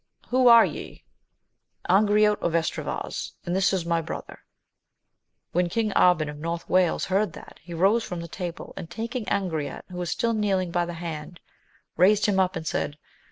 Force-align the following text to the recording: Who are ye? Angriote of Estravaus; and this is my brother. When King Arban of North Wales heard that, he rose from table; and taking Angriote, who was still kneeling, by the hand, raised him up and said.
Who 0.29 0.47
are 0.47 0.65
ye? 0.65 1.03
Angriote 1.87 2.39
of 2.41 2.55
Estravaus; 2.55 3.33
and 3.45 3.55
this 3.55 3.71
is 3.71 3.85
my 3.85 4.01
brother. 4.01 4.39
When 5.51 5.69
King 5.69 5.91
Arban 5.91 6.27
of 6.27 6.39
North 6.39 6.67
Wales 6.67 7.05
heard 7.05 7.33
that, 7.33 7.59
he 7.61 7.75
rose 7.75 8.03
from 8.03 8.27
table; 8.27 8.73
and 8.75 8.89
taking 8.89 9.25
Angriote, 9.25 9.85
who 9.91 9.99
was 9.99 10.09
still 10.09 10.33
kneeling, 10.33 10.71
by 10.71 10.85
the 10.87 10.93
hand, 10.95 11.39
raised 11.97 12.25
him 12.25 12.39
up 12.39 12.55
and 12.55 12.65
said. 12.65 12.97